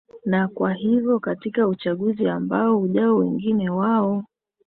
na 0.25 0.47
kwa 0.47 0.73
hivyo 0.73 1.19
katika 1.19 1.67
uchaguzi 1.67 2.27
ambao 2.27 2.81
ujao 2.81 3.15
wengi 3.17 3.69
wao 3.69 4.23